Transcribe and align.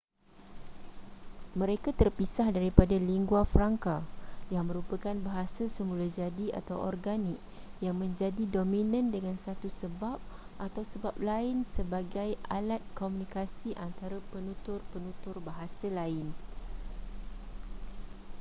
mereka 1.61 1.89
terpisah 1.99 2.47
daripada 2.57 2.95
lingua 3.11 3.41
francas 3.53 4.01
yang 4.55 4.65
merupakan 4.69 5.13
bahasa 5.27 5.63
semula 5.77 6.05
jadi 6.19 6.45
atau 6.59 6.77
organik 6.89 7.37
yang 7.85 7.95
menjadi 8.03 8.43
dominan 8.55 9.05
dengan 9.15 9.37
satu 9.45 9.67
sebab 9.81 10.17
atau 10.65 10.81
sebab 10.91 11.13
lain 11.29 11.57
sebagi 11.75 12.29
alat 12.57 12.81
komunikasi 12.99 13.69
antara 13.87 14.17
penutur-penutur 14.33 15.35
bahasa 15.49 15.85
lain 15.99 16.27